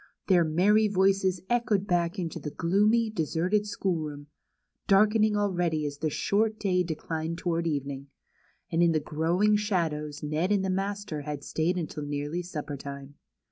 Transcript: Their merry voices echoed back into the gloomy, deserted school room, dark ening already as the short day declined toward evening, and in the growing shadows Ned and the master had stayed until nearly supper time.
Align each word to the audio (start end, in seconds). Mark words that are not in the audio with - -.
Their 0.25 0.43
merry 0.43 0.87
voices 0.87 1.41
echoed 1.47 1.85
back 1.85 2.17
into 2.17 2.39
the 2.39 2.49
gloomy, 2.49 3.11
deserted 3.11 3.67
school 3.67 3.97
room, 3.97 4.29
dark 4.87 5.11
ening 5.11 5.35
already 5.37 5.85
as 5.85 5.99
the 5.99 6.09
short 6.09 6.57
day 6.57 6.81
declined 6.81 7.37
toward 7.37 7.67
evening, 7.67 8.07
and 8.71 8.81
in 8.81 8.93
the 8.93 8.99
growing 8.99 9.55
shadows 9.57 10.23
Ned 10.23 10.51
and 10.51 10.65
the 10.65 10.71
master 10.71 11.21
had 11.21 11.43
stayed 11.43 11.77
until 11.77 12.01
nearly 12.03 12.41
supper 12.41 12.77
time. 12.77 13.13